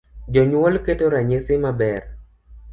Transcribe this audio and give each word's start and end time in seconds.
Jonyuol 0.33 0.75
keto 0.87 1.05
ranyisi 1.15 1.53
maber. 1.67 2.03